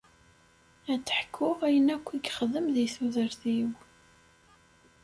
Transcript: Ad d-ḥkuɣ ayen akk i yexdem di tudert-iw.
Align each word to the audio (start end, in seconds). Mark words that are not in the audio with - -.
Ad 0.91 0.99
d-ḥkuɣ 1.05 1.57
ayen 1.67 1.87
akk 1.95 2.07
i 2.15 2.17
yexdem 2.23 2.65
di 2.75 2.85
tudert-iw. 2.93 3.71